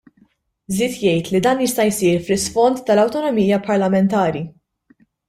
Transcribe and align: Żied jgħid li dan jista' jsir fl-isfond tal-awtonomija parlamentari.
Żied 0.77 0.93
jgħid 1.01 1.27
li 1.35 1.41
dan 1.47 1.61
jista' 1.63 1.85
jsir 1.91 2.17
fl-isfond 2.23 2.81
tal-awtonomija 2.87 3.61
parlamentari. 3.69 4.43